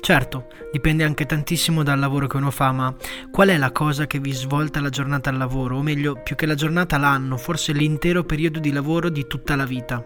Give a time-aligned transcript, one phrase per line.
[0.00, 2.94] Certo, dipende anche tantissimo dal lavoro che uno fa, ma
[3.30, 6.46] qual è la cosa che vi svolta la giornata al lavoro, o meglio, più che
[6.46, 10.04] la giornata l'anno, forse l'intero periodo di lavoro di tutta la vita?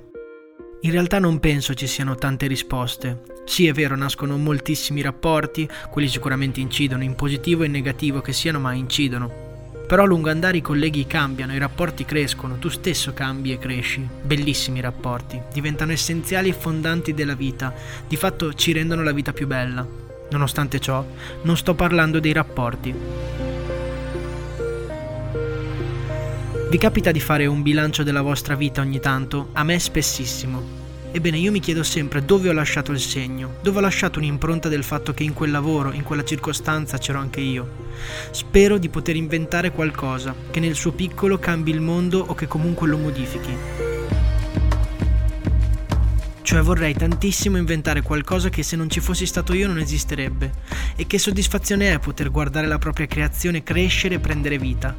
[0.83, 3.23] In realtà non penso ci siano tante risposte.
[3.45, 8.33] Sì, è vero, nascono moltissimi rapporti, quelli sicuramente incidono, in positivo e in negativo che
[8.33, 9.50] siano, ma incidono.
[9.91, 14.09] Però a lungo andare i colleghi cambiano, i rapporti crescono, tu stesso cambi e cresci.
[14.23, 17.75] Bellissimi rapporti, diventano essenziali e fondanti della vita,
[18.07, 19.85] di fatto ci rendono la vita più bella.
[20.31, 21.05] Nonostante ciò,
[21.43, 22.95] non sto parlando dei rapporti.
[26.71, 29.49] Vi capita di fare un bilancio della vostra vita ogni tanto?
[29.55, 30.80] A me spessissimo.
[31.13, 34.85] Ebbene, io mi chiedo sempre dove ho lasciato il segno, dove ho lasciato un'impronta del
[34.85, 37.69] fatto che in quel lavoro, in quella circostanza c'ero anche io.
[38.31, 42.87] Spero di poter inventare qualcosa che nel suo piccolo cambi il mondo o che comunque
[42.87, 43.90] lo modifichi.
[46.51, 50.51] Cioè vorrei tantissimo inventare qualcosa che se non ci fossi stato io non esisterebbe.
[50.97, 54.97] E che soddisfazione è poter guardare la propria creazione crescere e prendere vita.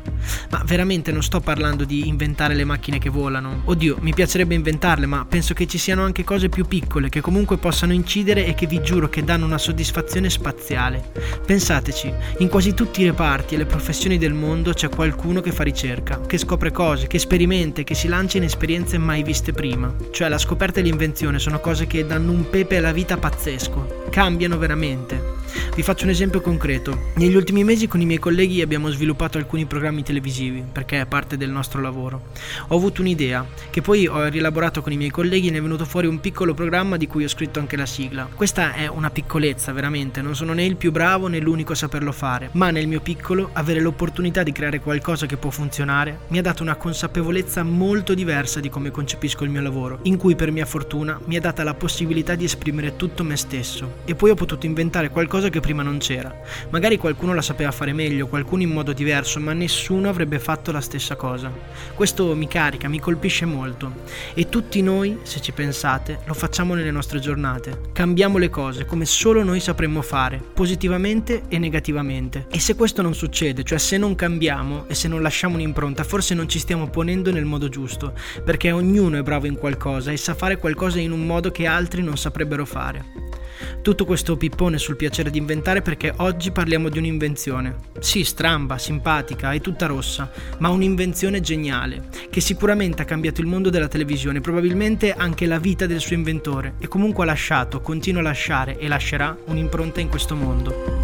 [0.50, 3.64] Ma veramente non sto parlando di inventare le macchine che volano.
[3.66, 7.58] Oddio, mi piacerebbe inventarle, ma penso che ci siano anche cose più piccole che comunque
[7.58, 11.12] possano incidere e che vi giuro che danno una soddisfazione spaziale.
[11.46, 15.64] Pensateci, in quasi tutti i reparti e le professioni del mondo c'è qualcuno che fa
[15.64, 19.94] ricerca, che scopre cose, che sperimenta che si lancia in esperienze mai viste prima.
[20.12, 24.60] Cioè la scoperta e l'invenzione sono cose che danno un pepe alla vita pazzesco, cambiano
[24.60, 25.41] veramente.
[25.76, 27.12] Vi faccio un esempio concreto.
[27.16, 31.38] Negli ultimi mesi con i miei colleghi abbiamo sviluppato alcuni programmi televisivi, perché è parte
[31.38, 32.30] del nostro lavoro.
[32.68, 35.86] Ho avuto un'idea, che poi ho rielaborato con i miei colleghi e ne è venuto
[35.86, 38.28] fuori un piccolo programma di cui ho scritto anche la sigla.
[38.34, 42.12] Questa è una piccolezza, veramente, non sono né il più bravo né l'unico a saperlo
[42.12, 46.42] fare, ma nel mio piccolo avere l'opportunità di creare qualcosa che può funzionare mi ha
[46.42, 50.66] dato una consapevolezza molto diversa di come concepisco il mio lavoro, in cui per mia
[50.66, 54.66] fortuna mi ha data la possibilità di esprimere tutto me stesso e poi ho potuto
[54.66, 56.34] inventare qualcosa che prima non c'era.
[56.70, 60.82] Magari qualcuno la sapeva fare meglio, qualcuno in modo diverso, ma nessuno avrebbe fatto la
[60.82, 61.52] stessa cosa.
[61.94, 63.92] Questo mi carica, mi colpisce molto.
[64.34, 67.90] E tutti noi, se ci pensate, lo facciamo nelle nostre giornate.
[67.94, 72.48] Cambiamo le cose come solo noi sapremmo fare, positivamente e negativamente.
[72.50, 76.34] E se questo non succede, cioè se non cambiamo e se non lasciamo un'impronta, forse
[76.34, 78.14] non ci stiamo ponendo nel modo giusto,
[78.44, 82.02] perché ognuno è bravo in qualcosa e sa fare qualcosa in un modo che altri
[82.02, 83.40] non saprebbero fare.
[83.82, 87.76] Tutto questo pippone sul piacere di inventare perché oggi parliamo di un'invenzione.
[88.00, 93.70] Sì, stramba, simpatica e tutta rossa, ma un'invenzione geniale, che sicuramente ha cambiato il mondo
[93.70, 98.26] della televisione, probabilmente anche la vita del suo inventore, e comunque ha lasciato, continua a
[98.26, 101.01] lasciare e lascerà un'impronta in questo mondo.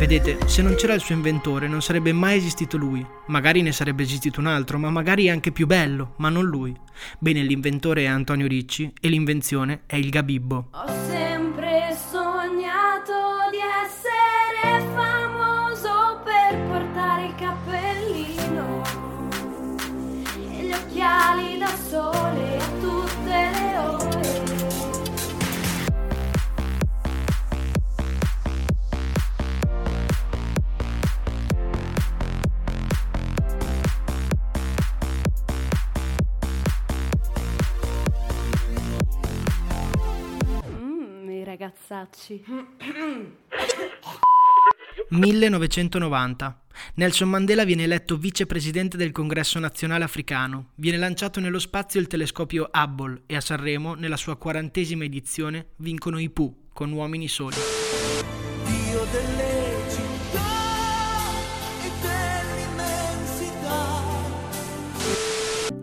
[0.00, 3.06] Vedete, se non c'era il suo inventore non sarebbe mai esistito lui.
[3.26, 6.74] Magari ne sarebbe esistito un altro, ma magari anche più bello, ma non lui.
[7.18, 10.68] Bene, l'inventore è Antonio Ricci e l'invenzione è il Gabibbo.
[10.72, 10.86] Ho
[41.90, 42.44] ragazzacci.
[45.08, 46.62] 1990.
[46.94, 50.70] Nelson Mandela viene eletto vicepresidente del Congresso nazionale africano.
[50.76, 56.18] Viene lanciato nello spazio il telescopio Hubble e a Sanremo, nella sua quarantesima edizione, vincono
[56.18, 57.79] i Pooh con Uomini Soli.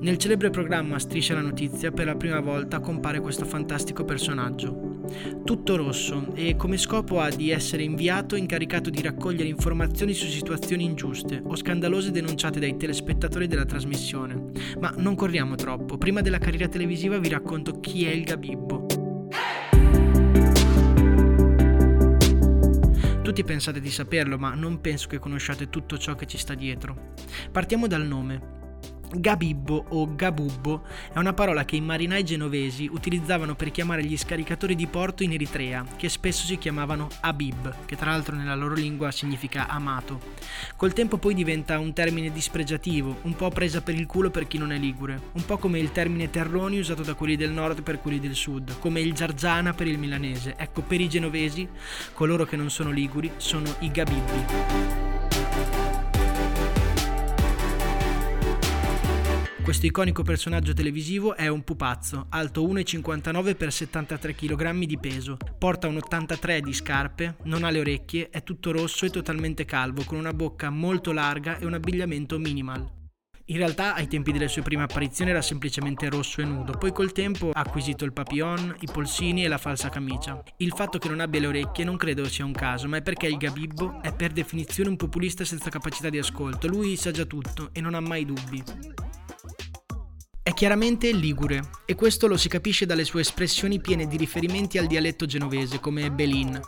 [0.07, 5.01] Nel celebre programma Striscia la notizia per la prima volta compare questo fantastico personaggio.
[5.43, 10.85] Tutto rosso e come scopo ha di essere inviato incaricato di raccogliere informazioni su situazioni
[10.85, 14.51] ingiuste o scandalose denunciate dai telespettatori della trasmissione.
[14.79, 18.85] Ma non corriamo troppo, prima della carriera televisiva vi racconto chi è il Gabibbo.
[23.23, 27.11] Tutti pensate di saperlo, ma non penso che conosciate tutto ciò che ci sta dietro.
[27.51, 28.55] Partiamo dal nome.
[29.09, 30.83] Gabibbo o gabubbo
[31.13, 35.31] è una parola che i marinai genovesi utilizzavano per chiamare gli scaricatori di porto in
[35.31, 40.19] Eritrea, che spesso si chiamavano Abib, che tra l'altro nella loro lingua significa amato.
[40.75, 44.57] Col tempo poi diventa un termine dispregiativo, un po' presa per il culo per chi
[44.57, 48.01] non è ligure, un po' come il termine terroni usato da quelli del nord per
[48.01, 50.55] quelli del sud, come il giargiana per il milanese.
[50.57, 51.67] Ecco, per i genovesi,
[52.13, 55.16] coloro che non sono liguri, sono i gabibbi.
[59.67, 65.89] Questo iconico personaggio televisivo è un pupazzo, alto 1,59 x 73 kg di peso, porta
[65.89, 70.19] un 83 di scarpe, non ha le orecchie, è tutto rosso e totalmente calvo, con
[70.19, 72.89] una bocca molto larga e un abbigliamento minimal.
[73.47, 77.11] In realtà ai tempi delle sue prime apparizioni era semplicemente rosso e nudo, poi col
[77.11, 80.41] tempo ha acquisito il papillon, i polsini e la falsa camicia.
[80.59, 83.27] Il fatto che non abbia le orecchie non credo sia un caso, ma è perché
[83.27, 87.71] il Gabibbo è per definizione un populista senza capacità di ascolto, lui sa già tutto
[87.73, 88.63] e non ha mai dubbi.
[90.57, 95.27] Chiaramente ligure e questo lo si capisce dalle sue espressioni piene di riferimenti al dialetto
[95.27, 96.59] genovese come Belin.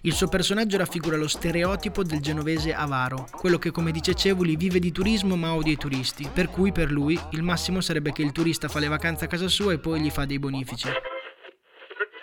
[0.00, 4.78] Il suo personaggio raffigura lo stereotipo del genovese avaro, quello che come dice Cevoli vive
[4.78, 8.32] di turismo ma odia i turisti, per cui per lui il massimo sarebbe che il
[8.32, 10.88] turista fa le vacanze a casa sua e poi gli fa dei bonifici.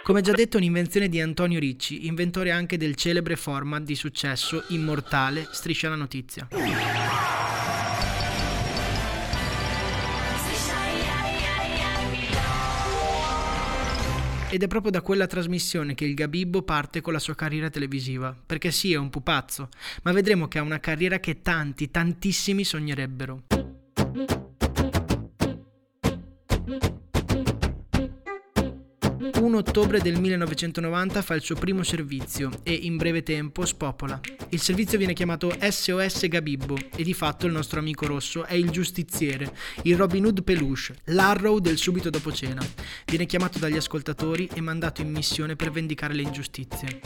[0.02, 4.64] Come già detto è un'invenzione di Antonio Ricci, inventore anche del celebre format di successo
[4.70, 6.48] immortale Striscia la notizia.
[14.54, 18.36] Ed è proprio da quella trasmissione che il Gabibbo parte con la sua carriera televisiva,
[18.46, 19.70] perché sì, è un pupazzo,
[20.04, 23.44] ma vedremo che ha una carriera che tanti, tantissimi sognerebbero.
[29.22, 34.20] 1 ottobre del 1990 fa il suo primo servizio e in breve tempo spopola.
[34.50, 38.72] Il servizio viene chiamato SOS Gabibbo e di fatto il nostro amico rosso è il
[38.72, 39.54] giustiziere,
[39.84, 42.66] il Robin Hood peluche, l'arrow del subito dopo cena.
[43.06, 47.00] Viene chiamato dagli ascoltatori e mandato in missione per vendicare le ingiustizie.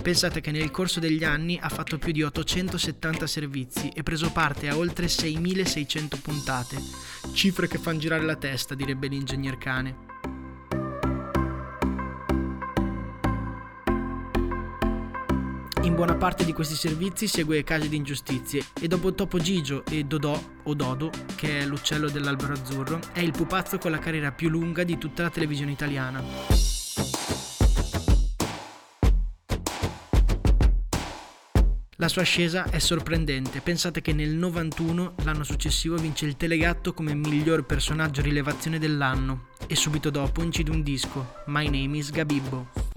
[0.00, 4.68] Pensate che nel corso degli anni ha fatto più di 870 servizi e preso parte
[4.68, 6.78] a oltre 6600 puntate.
[7.34, 10.07] Cifre che fanno girare la testa, direbbe l'ingegner cane.
[15.88, 20.04] In buona parte di questi servizi segue casi di ingiustizie e dopo Topo Gigio e
[20.04, 24.50] Dodò o Dodo, che è l'uccello dell'albero azzurro, è il pupazzo con la carriera più
[24.50, 26.22] lunga di tutta la televisione italiana.
[31.96, 37.14] La sua ascesa è sorprendente, pensate che nel 91, l'anno successivo, vince il Telegatto come
[37.14, 42.87] miglior personaggio rilevazione dell'anno e subito dopo incide un disco, My Name is Gabibbo.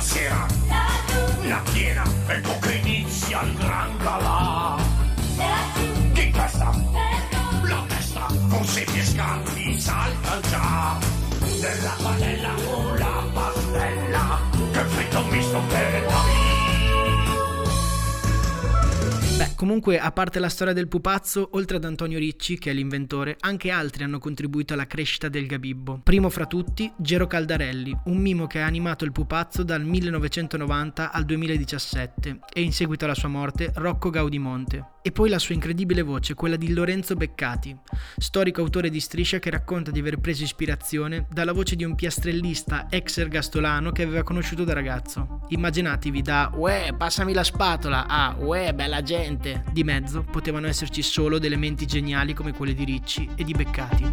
[0.00, 0.46] Sera,
[1.42, 4.76] la piena, ecco che inizia il gran galà.
[6.12, 6.74] Chi questa?
[7.62, 10.98] La testa, con semi e scambi, salta già.
[11.60, 12.54] Nella padella
[19.60, 23.68] comunque, a parte la storia del pupazzo, oltre ad Antonio Ricci, che è l'inventore, anche
[23.68, 26.00] altri hanno contribuito alla crescita del Gabibbo.
[26.02, 31.26] Primo fra tutti, Gero Caldarelli, un mimo che ha animato il pupazzo dal 1990 al
[31.26, 34.92] 2017 e in seguito alla sua morte Rocco Gaudimonte.
[35.02, 37.74] E poi la sua incredibile voce, quella di Lorenzo Beccati,
[38.18, 42.86] storico autore di striscia che racconta di aver preso ispirazione dalla voce di un piastrellista
[42.90, 45.40] ex ergastolano che aveva conosciuto da ragazzo.
[45.48, 49.49] Immaginatevi da Uè, passami la spatola a Uè, bella gente.
[49.72, 54.12] Di mezzo potevano esserci solo delle menti geniali come quelle di Ricci e di Beccati.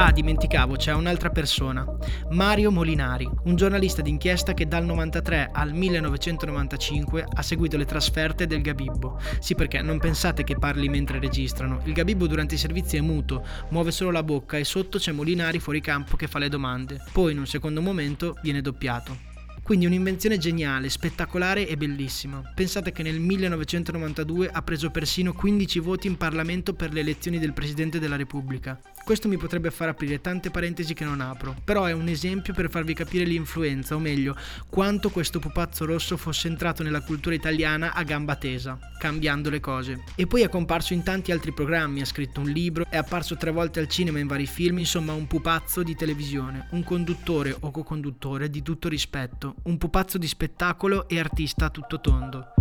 [0.00, 1.84] Ah, dimenticavo, c'è un'altra persona.
[2.30, 8.62] Mario Molinari, un giornalista d'inchiesta che dal 93 al 1995 ha seguito le trasferte del
[8.62, 9.20] Gabibbo.
[9.40, 11.82] Sì, perché non pensate che parli mentre registrano.
[11.84, 15.58] Il Gabibbo durante i servizi è muto, muove solo la bocca e sotto c'è Molinari
[15.58, 17.04] fuori campo che fa le domande.
[17.12, 19.29] Poi in un secondo momento viene doppiato.
[19.70, 22.42] Quindi un'invenzione geniale, spettacolare e bellissima.
[22.56, 27.52] Pensate che nel 1992 ha preso persino 15 voti in Parlamento per le elezioni del
[27.52, 28.80] Presidente della Repubblica.
[29.10, 32.70] Questo mi potrebbe far aprire tante parentesi che non apro, però è un esempio per
[32.70, 34.36] farvi capire l'influenza, o meglio,
[34.68, 40.04] quanto questo pupazzo rosso fosse entrato nella cultura italiana a gamba tesa, cambiando le cose.
[40.14, 43.50] E poi è comparso in tanti altri programmi, ha scritto un libro, è apparso tre
[43.50, 48.48] volte al cinema in vari film, insomma un pupazzo di televisione, un conduttore o co-conduttore
[48.48, 52.59] di tutto rispetto, un pupazzo di spettacolo e artista a tutto tondo.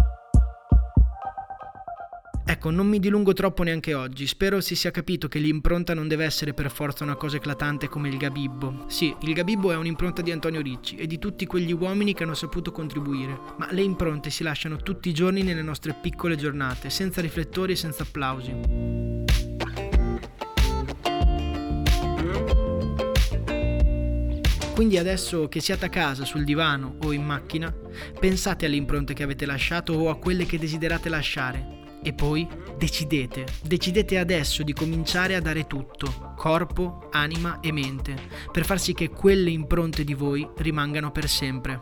[2.49, 4.25] Ecco, non mi dilungo troppo neanche oggi.
[4.25, 8.09] Spero si sia capito che l'impronta non deve essere per forza una cosa eclatante come
[8.09, 8.85] il Gabibbo.
[8.87, 12.33] Sì, il Gabibbo è un'impronta di Antonio Ricci e di tutti quegli uomini che hanno
[12.33, 13.39] saputo contribuire.
[13.57, 17.75] Ma le impronte si lasciano tutti i giorni nelle nostre piccole giornate, senza riflettori e
[17.75, 18.55] senza applausi.
[24.73, 27.71] Quindi adesso che siate a casa, sul divano o in macchina,
[28.19, 33.45] pensate alle impronte che avete lasciato o a quelle che desiderate lasciare e poi decidete,
[33.61, 38.15] decidete adesso di cominciare a dare tutto, corpo, anima e mente,
[38.51, 41.81] per far sì che quelle impronte di voi rimangano per sempre.